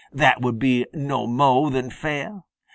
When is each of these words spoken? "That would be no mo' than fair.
"That 0.11 0.41
would 0.41 0.57
be 0.57 0.87
no 0.95 1.27
mo' 1.27 1.69
than 1.69 1.91
fair. 1.91 2.41